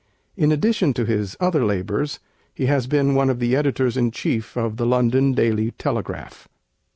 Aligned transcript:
In 0.35 0.51
addition 0.51 0.95
to 0.95 1.05
his 1.05 1.35
other 1.39 1.63
labors 1.63 2.19
he 2.55 2.65
has 2.65 2.87
been 2.87 3.13
one 3.13 3.29
of 3.29 3.37
the 3.37 3.55
editors 3.55 3.95
in 3.95 4.09
chief 4.09 4.57
of 4.57 4.77
the 4.77 4.85
London 4.87 5.33
Daily 5.33 5.73
Telegraph. 5.77 6.47